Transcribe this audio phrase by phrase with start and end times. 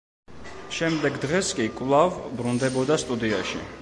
[0.77, 3.63] შემდეგ დღეს კი კვლავ ბრუნდებოდა სტუდიაში.